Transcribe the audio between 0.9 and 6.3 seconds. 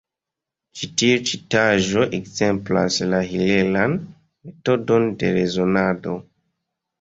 tiu citaĵo ekzemplas la hilelan metodon de rezonado.